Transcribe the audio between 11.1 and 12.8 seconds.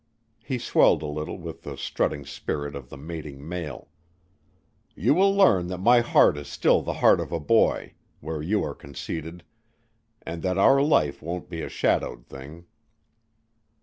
won't be a shadowed thing."